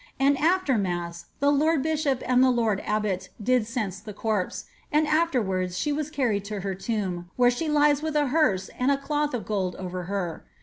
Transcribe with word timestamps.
And 0.19 0.35
after 0.39 0.79
mass, 0.79 1.25
the 1.39 1.51
lord 1.51 1.83
bishop 1.83 2.23
and 2.25 2.43
the 2.43 2.49
lord 2.49 2.81
abbot 2.87 3.29
did 3.39 3.67
cense 3.67 3.99
the 3.99 4.15
corpse, 4.15 4.65
and 4.91 5.05
afterwards 5.07 5.77
she 5.77 5.91
was 5.91 6.09
carried 6.09 6.43
to 6.45 6.61
her 6.61 6.73
tomb, 6.73 7.29
where 7.35 7.51
she 7.51 7.69
lies 7.69 8.01
with 8.01 8.15
t 8.15 8.25
herse 8.25 8.71
and 8.79 8.99
cloth 8.99 9.35
of 9.35 9.45
gold 9.45 9.75
over 9.75 10.05
her. 10.05 10.43